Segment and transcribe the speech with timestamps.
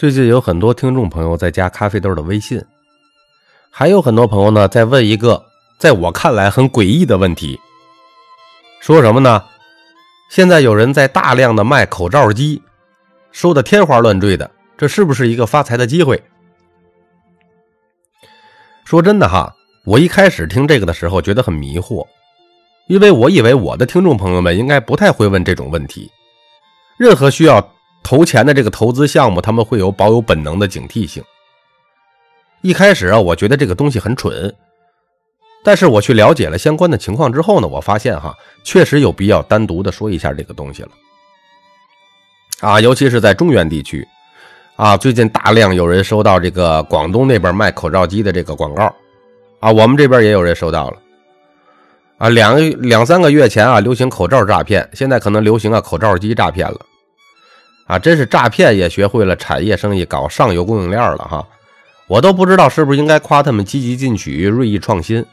[0.00, 2.64] 最近有很多听众朋友在加咖啡豆的微信，
[3.70, 5.44] 还有很多朋友呢在问一个
[5.76, 7.60] 在我看来很诡异的问题，
[8.80, 9.44] 说什么呢？
[10.30, 12.62] 现在有人在大量的卖口罩机，
[13.30, 16.22] 说的天花乱坠的，这是不是一个发财的机会？
[18.86, 19.54] 说真的哈，
[19.84, 22.06] 我一开始听这个的时候觉得很迷惑，
[22.86, 26.10] 因为我以为我的听众朋友们应该不太会问这种问题，
[26.96, 27.60] 任何需要。
[28.02, 31.22] 投钱的这个投资项目，他们会有保有本能的警惕性。
[32.62, 34.54] 一开始啊，我觉得这个东西很蠢，
[35.64, 40.90] 但是我去了解了相关的情况之后呢，我发现哈，确实有必要单独的说一下这个东西了。
[42.60, 44.06] 啊，尤其是在中原地区，
[44.76, 48.94] 啊，最近大量有人收到这个广东那边卖口罩机的这个广告，
[49.60, 50.98] 啊，我们这边也有人收到了。
[52.18, 56.78] 啊，两两三个月前啊，流行口罩诈骗，现在可能流行啊口罩机诈骗了。
[57.90, 61.44] 啊，真是诈骗也学会了产业生意，搞上游供应链了哈！
[62.06, 65.26] 我都不知道是不是应该夸他们积极进取、锐意创新。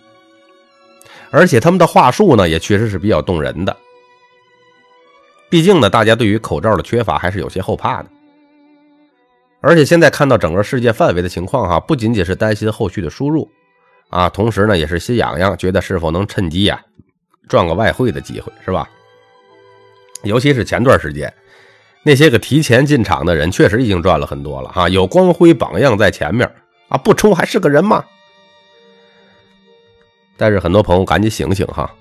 [1.29, 3.77] 而且他们的话术呢，也确实是比较动人的。
[5.51, 8.09] 毕竟呢，大家对于口罩的缺乏还是有些后怕的。
[9.61, 13.47] 而且现在看到整个世界范围的情况哈，不仅仅是担心后续的输入
[14.09, 16.81] 啊，同时呢，也是心痒痒，觉得是否能趁机呀
[17.47, 18.89] 赚个外汇的机会，是吧？
[20.23, 21.31] 尤其是前段时间。
[22.07, 26.49] 那些个提前进场的人，确实已经赚了很多了哈，有光辉榜样在前面
[26.87, 28.01] 啊，不冲还是个人吗？
[30.37, 31.93] 但是很多朋友赶紧醒醒哈，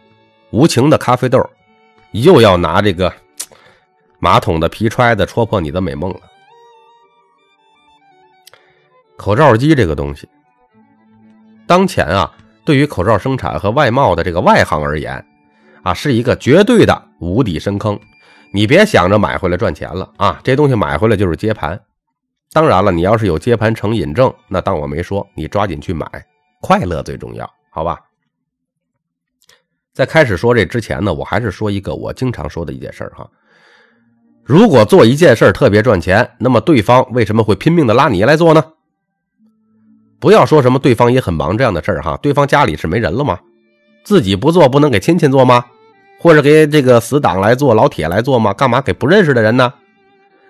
[0.50, 1.44] 无情的咖啡豆
[2.12, 3.12] 又要拿这个
[4.20, 6.20] 马桶的皮揣子戳破你的美梦了。
[9.16, 10.28] 口罩机这个东西，
[11.66, 12.32] 当前啊，
[12.64, 15.26] 对于口罩生产和外贸的这个外行而言
[15.82, 17.98] 啊，是一个绝对的无底深坑。
[18.52, 20.40] 你别想着买回来赚钱了啊！
[20.42, 21.78] 这东西买回来就是接盘。
[22.52, 26.06] 当然了，你要是有接盘成瘾症，那当我没说，你抓紧去买，
[26.60, 28.00] 快乐最重要，好吧？
[29.92, 33.28] 在开始说这之前呢，我还是说一个我经常说的一件事哈。
[34.42, 38.64] 如果做一件事特别赚钱，那么对方为什么会拼命的拉你来做呢？
[40.18, 43.38] 不要说什么对方也很忙这样的事儿哈，对方家里是没人了吗？
[44.04, 45.66] 自己不做不能给亲戚做吗？
[46.26, 48.52] 或者给这个死党来做，老铁来做吗？
[48.52, 49.72] 干嘛给不认识的人呢？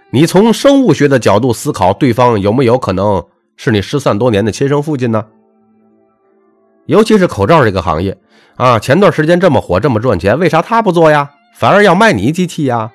[0.09, 3.23] 你从生物学的角度思考，对方有没有可能
[3.59, 5.27] 是你失散多年的亲生父亲呢？
[6.87, 8.17] 尤其是口罩这个行业
[8.55, 11.31] 啊，前段时间这么火，这么赚钱，为啥他不做呀？
[11.55, 12.91] 反而要卖你机器呀？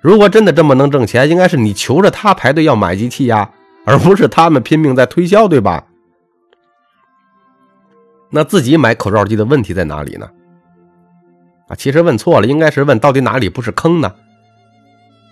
[0.00, 3.50] 如果真的这么能挣钱，应该是你求着他排队要买机器呀，
[3.84, 5.84] 而不是他们拼命在推销，对吧？
[8.30, 10.30] 那自己买口罩机的问题在哪里呢？
[11.76, 14.12] 其实问错了，应该是问到底哪里不是坑呢？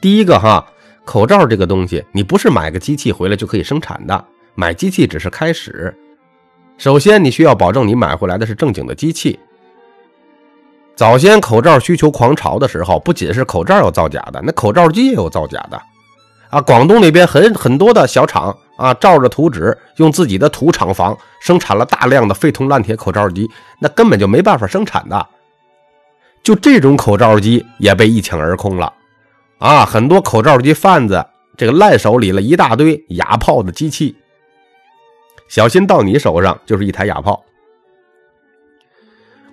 [0.01, 0.67] 第一个哈，
[1.05, 5.97] 口罩这个东西，你不是买个机器回来就可以生产的，买机器只是开始。
[6.79, 9.39] 首先，你需要保证你买回来的是正经的机器。
[10.97, 15.81] 早先口罩需求狂潮的时候，不仅是口罩有造假的，那口罩机也有造假的。
[16.51, 25.27] 啊，广东那边很很多的小厂啊，照着图纸，用自己的土厂房生产了大量的废铜烂铁口罩机，那根本就没办法生产的。
[26.43, 28.93] 就这种口罩机也被一抢而空了，
[29.59, 31.25] 啊，很多口罩机贩子
[31.57, 34.17] 这个烂手里了一大堆哑炮的机器，
[35.49, 37.45] 小心到你手上就是一台哑炮。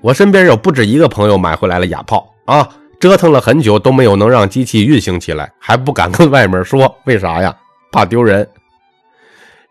[0.01, 2.67] 我身边有不止一个朋友买回来了哑炮啊，
[2.99, 7.55] 折腾了很久都没有能让机器运行起来，还不敢跟外面说，为啥呀？
[7.91, 8.49] 怕丢人。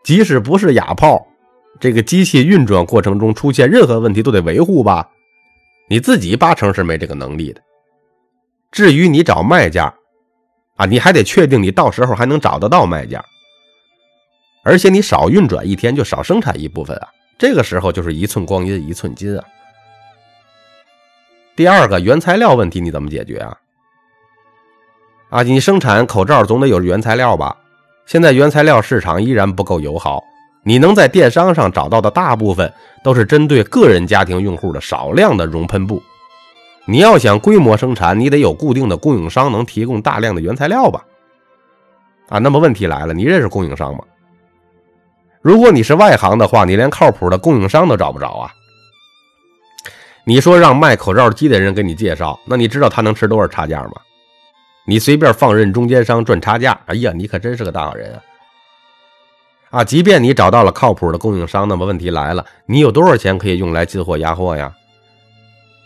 [0.04, 1.26] 即使不是哑炮，
[1.80, 5.08] 这个机器运转过程中出现任何问题都得维护吧。
[5.88, 7.60] 你自己八成是没这个能力的。
[8.70, 9.92] 至于你找卖家，
[10.76, 13.24] 啊，你还得确定你到时候还能找得到卖家，
[14.62, 17.08] 而且你少运转一天就少生产一部分啊。
[17.38, 19.44] 这个时候就是一寸光阴一寸金啊。
[21.56, 23.56] 第二个原材料问题你怎么解决啊？
[25.30, 27.56] 啊，你生产口罩总得有原材料吧？
[28.06, 30.22] 现在原材料市场依然不够友好。
[30.62, 32.72] 你能在电商上找到的大部分
[33.02, 36.02] 都是针对个人家庭用户的少量的熔喷布。
[36.84, 41.04] 你要想规模生产，你得有固定的供应商能提供大量的原材料吧？
[42.28, 44.00] 啊，那么问题来了，你认识供应商吗？
[45.40, 48.52] 如果你是外行的话，你连靠谱的供应商都找不着啊。
[50.24, 53.92] 你说让卖口罩机的人给你介绍，那你知道他能吃多少差价吗？
[54.86, 58.20] 你随便放任中间商赚差价，哎呀，你可真是个大好人啊！
[59.70, 64.72] 啊，即便你找到了靠谱的供应商，那么问题来了，你有多少钱可以用来进货压货呀？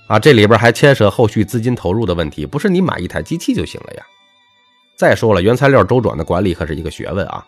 [0.06, 4.02] 啊，这里边还牵涉后续资金投入的问题，不是你买一台机器就行了呀。
[4.96, 7.44] 再说了，原材料周转的管理可是一个学问啊，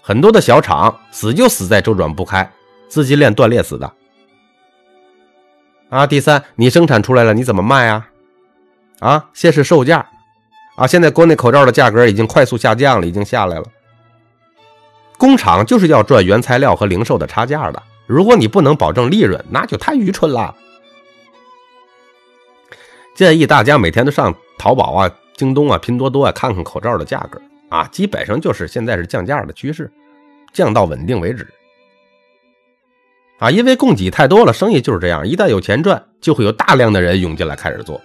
[0.00, 2.50] 很多的小厂死就死在周转不开，
[2.88, 3.92] 资金链断裂死的。
[5.90, 8.08] 啊，第三，你生产出来了，你怎么卖啊？
[9.00, 10.08] 啊，先是售价，
[10.76, 13.64] 啊，现在国内口罩的价格已经快速下降了，已经下来了。
[15.16, 20.54] 工厂就是要赚原材料和零售的差价的，如果你不能保证利润，那就太愚蠢了。
[23.14, 29.90] 建议大家每天都上淘宝啊、京东啊、拼多多啊看看口罩的价格啊，基本上就是现在是降价的趋势，
[30.52, 31.46] 降到稳定为止。
[33.38, 38.00] 啊，因为供给太多了，生意就是这样，一旦有钱赚，就会有大量的人涌进来开始做。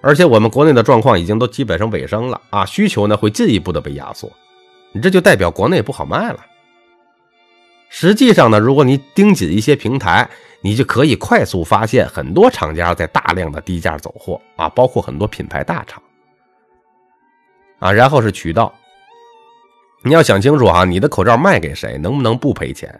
[0.00, 4.30] 而且我们国内的状况已经都基本上尾声了啊，需求呢会进一步的被压缩，
[4.92, 6.46] 你这就代表国内不好卖了。
[7.88, 10.28] 实际上呢，如果你盯紧一些平台，
[10.62, 16.02] 你就可以快速发现很多厂家在大量的低价走货啊，包括很多品牌大厂
[17.80, 17.92] 啊。
[17.92, 18.72] 然后是渠道，
[20.04, 22.98] 你要想清楚啊，你的口罩卖给谁，能不能不赔钱，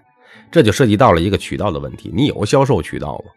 [0.50, 2.10] 这就涉及到了一个渠道的问题。
[2.12, 3.30] 你有销售渠道吗？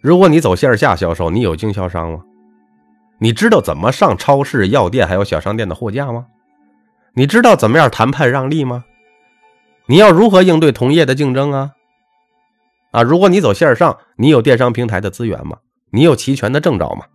[0.00, 2.22] 如果你走线下销售，你有经销商吗？
[3.18, 6.26] 你知道怎么上超市、药店还有小商店的货架吗？
[7.18, 8.84] 你知道怎么样谈判让利吗？
[9.86, 11.72] 你要如何应对同业的竞争啊？
[12.92, 15.56] 啊，如果你走线上，你有电商平台的资源吗？
[15.90, 17.06] 你有齐全的证照吗？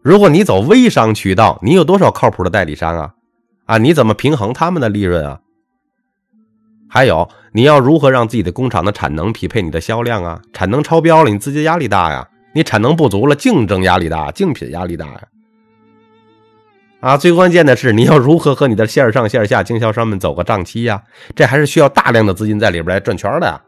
[0.00, 3.14] 如果你走微商渠道，你有多少靠谱的代理商啊？
[3.66, 5.40] 啊，你怎么平衡他们的利润啊？
[6.88, 10.40] 还有，你要如何让自己的工厂的产能匹配你的销量啊？
[10.52, 12.28] 产能超标了，你资金压力大呀。
[12.54, 15.22] 你产能不足了，竞争压力大，竞品压力大呀！
[17.02, 21.02] 啊，最关键的是你要如何和你的线上线下经销商们走个账期呀？
[21.34, 23.60] 这还是需要大量的资金在里边来转圈的呀。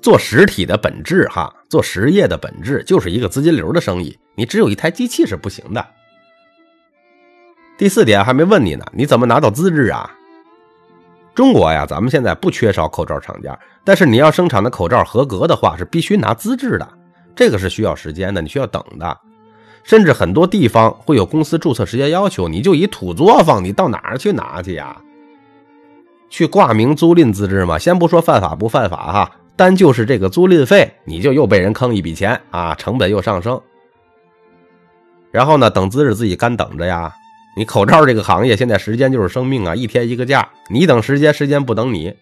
[0.00, 5.84] 做实体的本质哈，做实业的本质就是一个资金流的生意，你只有一台机器是不行的。
[7.76, 10.08] 第四点还没问你呢，你怎么拿到资质啊？
[11.34, 16.88] 中国呀，咱们现在不缺少口罩厂家，但是你要生产的口罩合格的话，是必须拿资质的。
[17.34, 19.18] 这个是需要时间的，你需要等的，
[19.86, 25.00] 甚至很多地方会有公司注册时间要求，你就以土作坊，你到哪儿去拿去呀？
[26.28, 27.78] 去挂名租赁资质吗？
[27.78, 33.62] 先不说犯法不犯法哈，单就是这个租赁费，你就又被人坑一笔钱啊，成本又上升。
[35.30, 37.14] 然后呢，等资质自己干等着呀。
[37.56, 42.12] 你口罩这个行业现在时间就是生命啊，一天一个价，你等时间，时间不等你。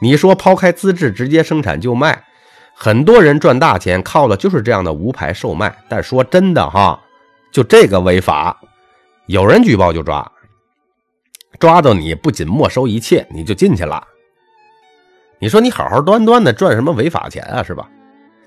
[0.00, 2.24] 你说抛开资质直接生产就卖。
[2.80, 7.00] 很多人赚大钱靠的就是这样的无牌售卖，但说真的哈，
[7.50, 8.56] 就这个违法，
[9.26, 10.30] 有人举报就抓，
[11.58, 14.06] 抓到你不仅没收一切，你就进去了。
[15.40, 17.90] 你说你好好端端的赚什么违法钱啊，是吧？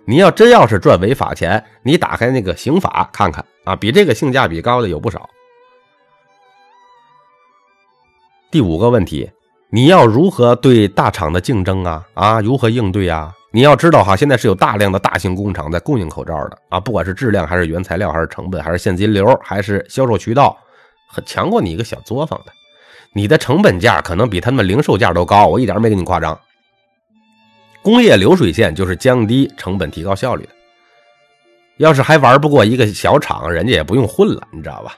[0.06, 5.30] 你要真要是赚违法钱，你打开那个刑法看看啊，比这个性价比高的有不少。
[8.50, 9.30] 第五个问题，
[9.69, 12.07] 你要如何对大厂的竞争啊？
[12.13, 13.33] 啊，如何应对啊？
[13.53, 20.57] 你要知道哈，现在是有大量的大型工厂在供应口罩的啊，不管是质量还是原材料，还是成本，还是现金流，还是销售渠道，
[21.07, 22.51] 很强过你一个小作坊的。
[23.13, 26.39] 你的成本价可能比他们零售价都高，我一点没跟你夸张。
[27.81, 30.51] 工业流水线就是降低成本、提高效率的。
[31.77, 34.95] 要是还玩不过一个小厂，人家也不用混了，你知道吧？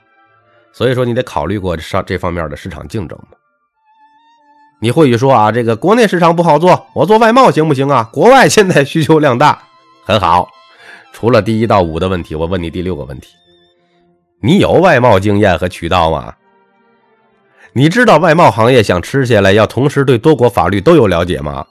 [0.72, 3.38] 所以说，你得考虑过上这方面的市场竞争嘛。
[4.84, 8.10] 你或许说啊，这个国内市场不好做，我做外贸行不行啊？
[8.12, 9.64] 国外现在需求量大，
[10.04, 10.50] 很好。
[11.14, 13.30] 除了第一到五的问题，我问你第六个问题：
[14.42, 16.34] 你有外贸经验和渠道吗？
[17.72, 21.66] 你知道外贸行业想吃下来，要同时对多国法律都有了解吗？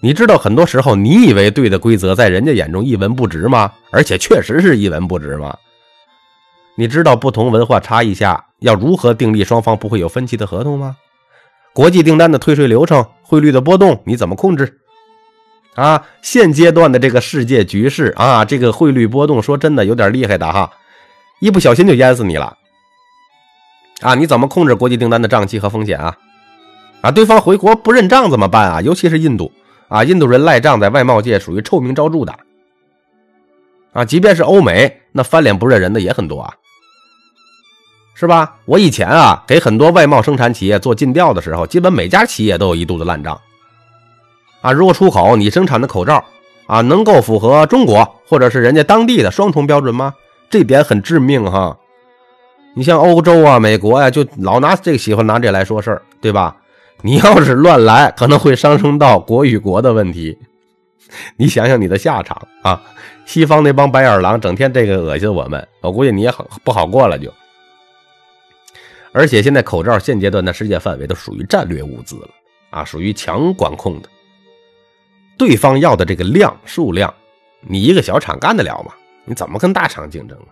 [0.00, 3.72] 你知道很多时候你以为对的规则，在人家眼中一文不值吗？
[3.90, 5.52] 而且确实是一文不值吗？
[6.76, 10.94] 你知道不同文化差异下要如何订立双方不会有分歧的合同吗？
[11.74, 14.78] 国际订单的退税流程、汇率的波动，你怎么控制？
[15.74, 20.70] 啊，现阶段的这个世界局势啊，这个汇率波动，说真的有点厉害的哈，
[21.40, 22.56] 一不小心就淹死你了。
[24.02, 26.16] 啊，你怎么控制国际订单的账期和风险啊？
[27.00, 28.80] 啊，对方回国不认账怎么办啊？
[28.80, 29.50] 尤其是印度
[29.88, 32.32] 啊，印度人赖账在外贸界属于臭名昭著的。
[33.92, 36.54] 啊，即便是欧美，那翻脸不认人的也很多啊。
[38.14, 38.54] 是吧？
[38.64, 43.38] 我以前啊，给很多外贸生产企业做尽调的时候，基本每家企业都有一肚子烂账。
[44.60, 46.24] 啊，如果出口你生产的口罩
[46.66, 50.14] 啊，能够符合中国或者是人家当地的双重标准吗？
[50.48, 51.76] 这点很致命哈。
[52.76, 56.56] 你像欧洲啊、美国呀，就老拿这个喜欢拿这来说事儿，对吧？
[57.02, 60.38] 你要是乱来，可能会上升到国与国的问题。
[61.36, 62.80] 你想想你的下场啊！
[63.26, 67.32] 西方那帮白眼狼整天这个恶心我们，我估计你也很不好过了就。
[69.14, 72.28] 而且现在口罩现阶段的世界范围都属于战略物资了
[72.70, 74.08] 啊，属于强管控的。
[75.38, 77.14] 对方要的这个量数量，
[77.60, 78.92] 你一个小厂干得了吗？
[79.24, 80.50] 你怎么跟大厂竞争啊？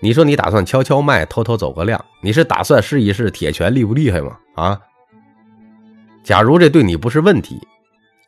[0.00, 2.02] 你说你打算悄悄卖，偷偷走个量？
[2.22, 4.38] 你是打算试一试铁拳厉不厉害吗？
[4.54, 4.80] 啊？
[6.24, 7.60] 假如这对你不是问题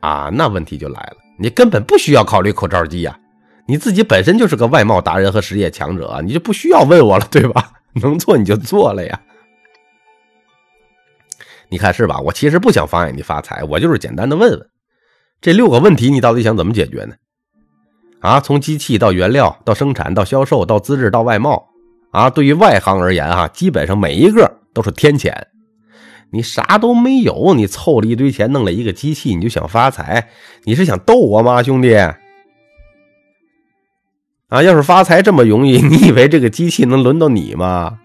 [0.01, 3.19] 啊，那问题就来了，你根本不需要考虑口罩机呀，
[3.67, 7.73] 你自己本身就是个外贸达人和实业强者，你就不需要问我了，对吧？
[8.03, 9.21] 能做你就做了呀，
[11.69, 12.19] 你看是吧？
[12.21, 14.69] 我其实不想妨碍你发财，我就是简单的问问，
[15.41, 17.15] 这六个问题你到底想怎么解决呢？
[18.21, 21.69] 啊，从机器到原料到生产到销售到资质到外贸，
[22.11, 25.33] 啊，对于外行而言哈，基本上每一个都是天谴。
[26.31, 30.31] 你啥都没有，你凑了一堆钱弄了一个机器，你就想发财？
[30.65, 31.95] 你是想逗我吗，兄弟？
[34.55, 37.99] 啊，要是发财这么容易，你以为这个机器能轮到你吗？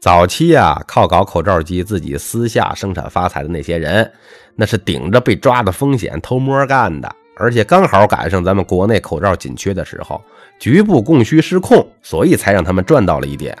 [0.00, 4.10] 早期啊，靠搞口罩机自己私下生产发财的那些人，
[4.56, 10.20] 那是顶着被抓的风险偷摸干的，而且刚好赶上咱们国内口罩紧缺的时候，
[10.58, 13.56] 局部供需失控，所以才让他们赚到了一点。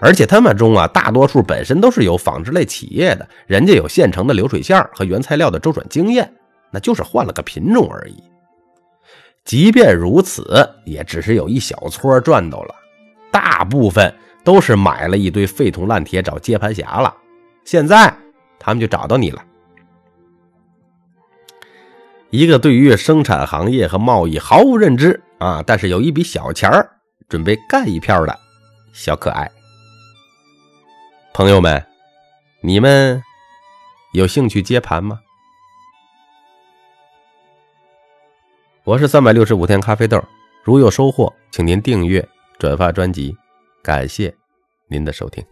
[0.00, 6.32] 而且他们中啊，大多数本身都是有纺织类企业的，人家有现成的流水线和原材料的周转经验，
[6.70, 8.31] 那就是换了个品种而已。
[9.44, 12.74] 即便如此，也只是有一小撮赚到了，
[13.30, 17.14] 大部分都是买了一堆废铜烂铁找接盘侠了。
[17.64, 18.14] 现在
[18.58, 19.44] 他们就找到你了，
[22.30, 26.88] 一个对于生产行业和贸易毫无认知啊，但是有一笔小钱儿
[27.28, 28.38] 准备干一票的
[28.92, 29.50] 小可爱。
[31.34, 31.84] 朋友们，
[32.60, 33.22] 你们
[34.12, 35.20] 有兴趣接盘吗？
[38.84, 40.20] 我是三百六十五天咖啡豆，
[40.64, 43.36] 如有收获，请您订阅、转发专辑，
[43.80, 44.34] 感谢
[44.88, 45.44] 您的收听。